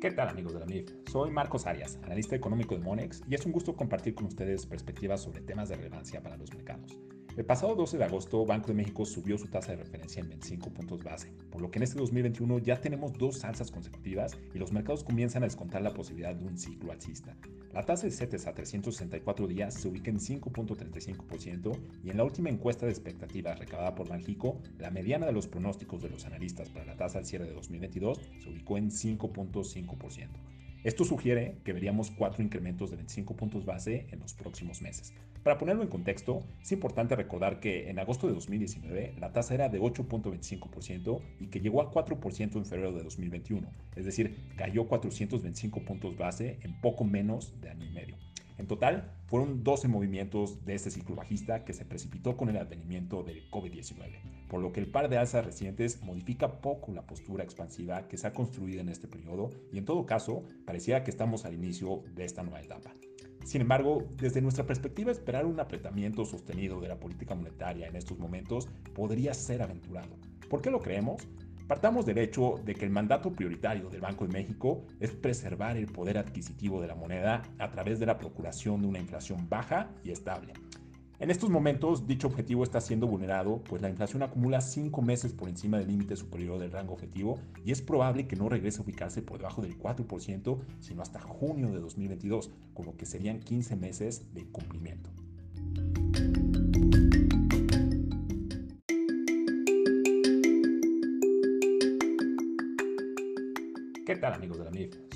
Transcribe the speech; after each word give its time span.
¿Qué 0.00 0.10
tal 0.10 0.30
amigos 0.30 0.54
de 0.54 0.60
la 0.60 0.64
MIF? 0.64 0.90
Soy 1.10 1.30
Marcos 1.30 1.66
Arias, 1.66 1.98
analista 2.02 2.34
económico 2.34 2.74
de 2.74 2.80
Monex, 2.80 3.20
y 3.28 3.34
es 3.34 3.44
un 3.44 3.52
gusto 3.52 3.76
compartir 3.76 4.14
con 4.14 4.24
ustedes 4.24 4.64
perspectivas 4.64 5.20
sobre 5.20 5.42
temas 5.42 5.68
de 5.68 5.76
relevancia 5.76 6.22
para 6.22 6.38
los 6.38 6.50
mercados. 6.54 6.98
El 7.36 7.44
pasado 7.44 7.76
12 7.76 7.96
de 7.96 8.04
agosto, 8.04 8.44
Banco 8.44 8.68
de 8.68 8.74
México 8.74 9.06
subió 9.06 9.38
su 9.38 9.46
tasa 9.46 9.70
de 9.70 9.78
referencia 9.78 10.20
en 10.20 10.28
25 10.28 10.70
puntos 10.70 11.04
base, 11.04 11.32
por 11.50 11.62
lo 11.62 11.70
que 11.70 11.78
en 11.78 11.84
este 11.84 11.98
2021 11.98 12.58
ya 12.58 12.80
tenemos 12.80 13.12
dos 13.12 13.44
alzas 13.44 13.70
consecutivas 13.70 14.36
y 14.52 14.58
los 14.58 14.72
mercados 14.72 15.04
comienzan 15.04 15.44
a 15.44 15.46
descontar 15.46 15.80
la 15.80 15.94
posibilidad 15.94 16.34
de 16.34 16.44
un 16.44 16.58
ciclo 16.58 16.90
alcista. 16.90 17.36
La 17.72 17.86
tasa 17.86 18.06
de 18.06 18.12
CETES 18.12 18.48
a 18.48 18.54
364 18.54 19.46
días 19.46 19.74
se 19.74 19.86
ubica 19.86 20.10
en 20.10 20.18
5.35% 20.18 21.78
y 22.02 22.10
en 22.10 22.16
la 22.16 22.24
última 22.24 22.50
encuesta 22.50 22.86
de 22.86 22.92
expectativas 22.92 23.60
recabada 23.60 23.94
por 23.94 24.08
Banjico, 24.08 24.60
la 24.78 24.90
mediana 24.90 25.26
de 25.26 25.32
los 25.32 25.46
pronósticos 25.46 26.02
de 26.02 26.10
los 26.10 26.26
analistas 26.26 26.68
para 26.68 26.84
la 26.84 26.96
tasa 26.96 27.18
al 27.18 27.26
cierre 27.26 27.46
de 27.46 27.54
2022 27.54 28.20
se 28.42 28.50
ubicó 28.50 28.76
en 28.76 28.90
5.5%. 28.90 30.28
Esto 30.82 31.04
sugiere 31.04 31.58
que 31.62 31.74
veríamos 31.74 32.10
cuatro 32.10 32.42
incrementos 32.42 32.90
de 32.90 32.96
25 32.96 33.36
puntos 33.36 33.66
base 33.66 34.06
en 34.12 34.20
los 34.20 34.32
próximos 34.32 34.80
meses. 34.80 35.12
Para 35.42 35.58
ponerlo 35.58 35.82
en 35.82 35.90
contexto, 35.90 36.42
es 36.62 36.72
importante 36.72 37.14
recordar 37.14 37.60
que 37.60 37.90
en 37.90 37.98
agosto 37.98 38.26
de 38.26 38.32
2019 38.32 39.16
la 39.20 39.30
tasa 39.30 39.52
era 39.52 39.68
de 39.68 39.78
8.25% 39.78 41.20
y 41.38 41.48
que 41.48 41.60
llegó 41.60 41.82
a 41.82 41.92
4% 41.92 42.56
en 42.56 42.64
febrero 42.64 42.92
de 42.92 43.02
2021, 43.02 43.70
es 43.94 44.06
decir, 44.06 44.34
cayó 44.56 44.88
425 44.88 45.84
puntos 45.84 46.16
base 46.16 46.58
en 46.62 46.80
poco 46.80 47.04
menos 47.04 47.60
de 47.60 47.68
año 47.68 47.84
y 47.84 47.90
medio. 47.90 48.16
En 48.56 48.66
total, 48.66 49.12
fueron 49.26 49.62
12 49.62 49.88
movimientos 49.88 50.64
de 50.64 50.74
este 50.74 50.90
ciclo 50.90 51.14
bajista 51.14 51.64
que 51.64 51.74
se 51.74 51.84
precipitó 51.84 52.38
con 52.38 52.48
el 52.48 52.56
advenimiento 52.56 53.22
del 53.22 53.50
COVID-19, 53.50 54.18
por 54.50 54.60
lo 54.60 54.72
que 54.72 54.80
el 54.80 54.90
par 54.90 55.08
de 55.08 55.16
alzas 55.16 55.44
recientes 55.44 56.02
modifica 56.02 56.60
poco 56.60 56.92
la 56.92 57.06
postura 57.06 57.44
expansiva 57.44 58.08
que 58.08 58.18
se 58.18 58.26
ha 58.26 58.32
construido 58.32 58.80
en 58.80 58.88
este 58.88 59.06
periodo 59.06 59.50
y 59.72 59.78
en 59.78 59.84
todo 59.84 60.04
caso 60.04 60.42
parecía 60.66 61.04
que 61.04 61.12
estamos 61.12 61.44
al 61.44 61.54
inicio 61.54 62.02
de 62.14 62.24
esta 62.24 62.42
nueva 62.42 62.60
etapa. 62.60 62.90
Sin 63.44 63.62
embargo, 63.62 64.04
desde 64.16 64.42
nuestra 64.42 64.66
perspectiva, 64.66 65.12
esperar 65.12 65.46
un 65.46 65.60
apretamiento 65.60 66.24
sostenido 66.24 66.80
de 66.80 66.88
la 66.88 66.98
política 66.98 67.34
monetaria 67.34 67.86
en 67.86 67.94
estos 67.94 68.18
momentos 68.18 68.68
podría 68.92 69.32
ser 69.34 69.62
aventurado. 69.62 70.18
¿Por 70.48 70.60
qué 70.60 70.70
lo 70.70 70.80
creemos? 70.80 71.22
Partamos 71.68 72.04
del 72.04 72.18
hecho 72.18 72.56
de 72.64 72.74
que 72.74 72.84
el 72.84 72.90
mandato 72.90 73.30
prioritario 73.30 73.88
del 73.88 74.00
Banco 74.00 74.26
de 74.26 74.32
México 74.32 74.84
es 74.98 75.12
preservar 75.12 75.76
el 75.76 75.86
poder 75.86 76.18
adquisitivo 76.18 76.80
de 76.80 76.88
la 76.88 76.96
moneda 76.96 77.42
a 77.60 77.70
través 77.70 78.00
de 78.00 78.06
la 78.06 78.18
procuración 78.18 78.82
de 78.82 78.88
una 78.88 78.98
inflación 78.98 79.48
baja 79.48 79.88
y 80.02 80.10
estable. 80.10 80.54
En 81.20 81.30
estos 81.30 81.50
momentos, 81.50 82.06
dicho 82.06 82.28
objetivo 82.28 82.64
está 82.64 82.80
siendo 82.80 83.06
vulnerado, 83.06 83.62
pues 83.64 83.82
la 83.82 83.90
inflación 83.90 84.22
acumula 84.22 84.62
cinco 84.62 85.02
meses 85.02 85.34
por 85.34 85.50
encima 85.50 85.76
del 85.76 85.88
límite 85.88 86.16
superior 86.16 86.58
del 86.58 86.72
rango 86.72 86.94
objetivo 86.94 87.38
y 87.62 87.72
es 87.72 87.82
probable 87.82 88.26
que 88.26 88.36
no 88.36 88.48
regrese 88.48 88.78
a 88.78 88.84
ubicarse 88.84 89.20
por 89.20 89.36
debajo 89.36 89.60
del 89.60 89.78
4%, 89.78 90.58
sino 90.78 91.02
hasta 91.02 91.20
junio 91.20 91.68
de 91.72 91.78
2022, 91.78 92.50
con 92.72 92.86
lo 92.86 92.96
que 92.96 93.04
serían 93.04 93.38
15 93.38 93.76
meses 93.76 94.32
de 94.32 94.46
cumplimiento. 94.46 95.10
¿Qué 104.06 104.16
tal 104.16 104.32
amigos 104.32 104.56
de 104.56 104.64
la? 104.64 104.69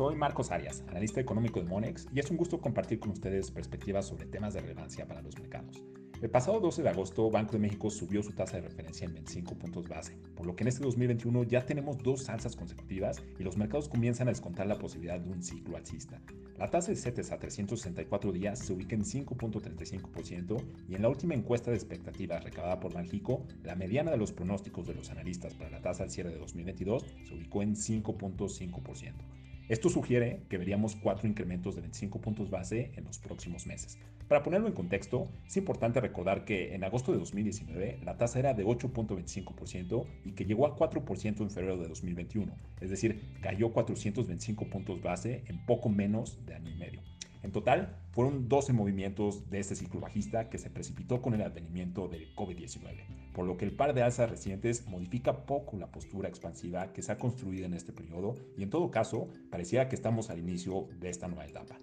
Soy 0.00 0.16
Marcos 0.16 0.50
Arias, 0.50 0.82
analista 0.88 1.20
económico 1.20 1.60
de 1.60 1.66
Monex, 1.66 2.08
y 2.10 2.20
es 2.20 2.30
un 2.30 2.38
gusto 2.38 2.58
compartir 2.58 3.00
con 3.00 3.10
ustedes 3.10 3.50
perspectivas 3.50 4.06
sobre 4.06 4.24
temas 4.24 4.54
de 4.54 4.60
relevancia 4.60 5.06
para 5.06 5.20
los 5.20 5.38
mercados. 5.38 5.84
El 6.22 6.30
pasado 6.30 6.58
12 6.58 6.82
de 6.82 6.88
agosto, 6.88 7.30
Banco 7.30 7.52
de 7.52 7.58
México 7.58 7.90
subió 7.90 8.22
su 8.22 8.32
tasa 8.32 8.56
de 8.56 8.62
referencia 8.62 9.04
en 9.04 9.12
25 9.12 9.56
puntos 9.56 9.88
base, 9.88 10.16
por 10.34 10.46
lo 10.46 10.56
que 10.56 10.64
en 10.64 10.68
este 10.68 10.82
2021 10.84 11.42
ya 11.42 11.66
tenemos 11.66 11.98
dos 12.02 12.30
alzas 12.30 12.56
consecutivas 12.56 13.22
y 13.38 13.42
los 13.42 13.58
mercados 13.58 13.90
comienzan 13.90 14.28
a 14.28 14.30
descontar 14.30 14.66
la 14.66 14.78
posibilidad 14.78 15.20
de 15.20 15.28
un 15.28 15.42
ciclo 15.42 15.76
alcista. 15.76 16.22
La 16.56 16.70
tasa 16.70 16.92
de 16.92 16.96
CETES 16.96 17.32
a 17.32 17.38
364 17.38 18.32
días 18.32 18.58
se 18.58 18.72
ubica 18.72 18.96
en 18.96 19.04
5.35% 19.04 20.64
y 20.88 20.94
en 20.94 21.02
la 21.02 21.10
última 21.10 21.34
encuesta 21.34 21.72
de 21.72 21.76
expectativas 21.76 22.42
recabada 22.42 22.80
por 22.80 22.94
Banjico, 22.94 23.44
la 23.64 23.74
mediana 23.74 24.12
de 24.12 24.16
los 24.16 24.32
pronósticos 24.32 24.86
de 24.86 24.94
los 24.94 25.10
analistas 25.10 25.52
para 25.52 25.68
la 25.68 25.82
tasa 25.82 26.04
al 26.04 26.10
cierre 26.10 26.30
de 26.30 26.38
2022 26.38 27.04
se 27.28 27.34
ubicó 27.34 27.60
en 27.60 27.74
5.5%. 27.74 29.39
Esto 29.70 29.88
sugiere 29.88 30.42
que 30.48 30.58
veríamos 30.58 30.96
cuatro 30.96 31.28
incrementos 31.28 31.76
de 31.76 31.82
25 31.82 32.20
puntos 32.20 32.50
base 32.50 32.90
en 32.96 33.04
los 33.04 33.20
próximos 33.20 33.68
meses. 33.68 34.00
Para 34.26 34.42
ponerlo 34.42 34.66
en 34.66 34.74
contexto, 34.74 35.28
es 35.46 35.56
importante 35.56 36.00
recordar 36.00 36.44
que 36.44 36.74
en 36.74 36.82
agosto 36.82 37.12
de 37.12 37.18
2019 37.18 38.00
la 38.02 38.18
tasa 38.18 38.40
era 38.40 38.52
de 38.52 38.66
8.25% 38.66 40.06
y 40.24 40.32
que 40.32 40.44
llegó 40.44 40.66
a 40.66 40.76
4% 40.76 41.42
en 41.42 41.50
febrero 41.52 41.76
de 41.76 41.86
2021, 41.86 42.52
es 42.80 42.90
decir, 42.90 43.22
cayó 43.42 43.72
425 43.72 44.68
puntos 44.68 45.00
base 45.02 45.44
en 45.46 45.64
poco 45.64 45.88
menos 45.88 46.44
de 46.46 46.54
año 46.56 46.70
y 46.70 46.76
medio. 46.76 47.00
En 47.42 47.52
total, 47.52 47.96
fueron 48.12 48.48
12 48.48 48.74
movimientos 48.74 49.48
de 49.48 49.60
este 49.60 49.74
ciclo 49.74 50.00
bajista 50.00 50.50
que 50.50 50.58
se 50.58 50.68
precipitó 50.68 51.22
con 51.22 51.32
el 51.32 51.40
advenimiento 51.40 52.06
del 52.06 52.34
COVID-19, 52.34 53.32
por 53.32 53.46
lo 53.46 53.56
que 53.56 53.64
el 53.64 53.72
par 53.72 53.94
de 53.94 54.02
alzas 54.02 54.28
recientes 54.28 54.86
modifica 54.86 55.46
poco 55.46 55.78
la 55.78 55.90
postura 55.90 56.28
expansiva 56.28 56.92
que 56.92 57.00
se 57.00 57.12
ha 57.12 57.18
construido 57.18 57.64
en 57.64 57.72
este 57.72 57.92
periodo 57.92 58.34
y 58.58 58.62
en 58.62 58.70
todo 58.70 58.90
caso 58.90 59.28
parecía 59.60 59.90
que 59.90 59.94
estamos 59.94 60.30
al 60.30 60.38
inicio 60.38 60.88
de 61.00 61.10
esta 61.10 61.28
nueva 61.28 61.44
etapa. 61.44 61.76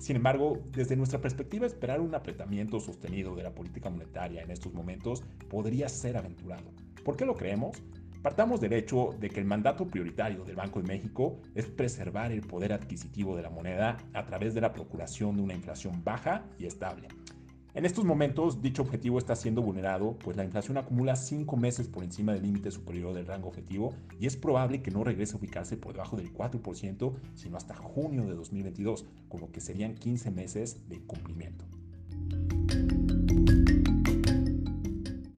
Sin 0.00 0.16
embargo, 0.16 0.58
desde 0.72 0.96
nuestra 0.96 1.20
perspectiva, 1.20 1.64
esperar 1.64 2.00
un 2.00 2.12
apretamiento 2.12 2.80
sostenido 2.80 3.36
de 3.36 3.44
la 3.44 3.54
política 3.54 3.88
monetaria 3.88 4.42
en 4.42 4.50
estos 4.50 4.74
momentos 4.74 5.22
podría 5.48 5.88
ser 5.88 6.16
aventurado. 6.16 6.72
¿Por 7.04 7.16
qué 7.16 7.24
lo 7.24 7.36
creemos? 7.36 7.80
Partamos 8.20 8.60
del 8.60 8.72
hecho 8.72 9.14
de 9.20 9.30
que 9.30 9.38
el 9.38 9.46
mandato 9.46 9.86
prioritario 9.86 10.44
del 10.44 10.56
Banco 10.56 10.82
de 10.82 10.88
México 10.88 11.38
es 11.54 11.66
preservar 11.66 12.32
el 12.32 12.40
poder 12.40 12.72
adquisitivo 12.72 13.36
de 13.36 13.42
la 13.42 13.50
moneda 13.50 13.98
a 14.12 14.26
través 14.26 14.52
de 14.52 14.62
la 14.62 14.72
procuración 14.72 15.36
de 15.36 15.42
una 15.42 15.54
inflación 15.54 16.02
baja 16.02 16.42
y 16.58 16.66
estable. 16.66 17.06
En 17.72 17.86
estos 17.86 18.04
momentos, 18.04 18.60
dicho 18.60 18.82
objetivo 18.82 19.18
está 19.18 19.36
siendo 19.36 19.62
vulnerado, 19.62 20.16
pues 20.24 20.36
la 20.36 20.44
inflación 20.44 20.76
acumula 20.76 21.14
cinco 21.14 21.56
meses 21.56 21.86
por 21.86 22.02
encima 22.02 22.32
del 22.32 22.42
límite 22.42 22.72
superior 22.72 23.14
del 23.14 23.26
rango 23.26 23.46
objetivo 23.46 23.94
y 24.18 24.26
es 24.26 24.36
probable 24.36 24.82
que 24.82 24.90
no 24.90 25.04
regrese 25.04 25.34
a 25.34 25.38
ubicarse 25.38 25.76
por 25.76 25.92
debajo 25.92 26.16
del 26.16 26.34
4%, 26.34 27.12
sino 27.36 27.56
hasta 27.56 27.76
junio 27.76 28.26
de 28.26 28.34
2022, 28.34 29.06
con 29.28 29.40
lo 29.40 29.52
que 29.52 29.60
serían 29.60 29.94
15 29.94 30.32
meses 30.32 30.88
de 30.88 30.98
cumplimiento. 30.98 31.64